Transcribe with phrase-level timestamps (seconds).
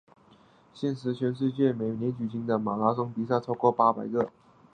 [0.73, 4.31] 现时全世界每年举行的马拉松比赛超过八百个。